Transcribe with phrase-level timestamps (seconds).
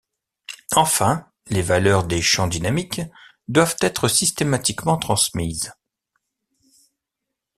[0.75, 3.01] Enfin, les valeurs des champs dynamiques
[3.47, 5.73] doivent être systématiquement transmises.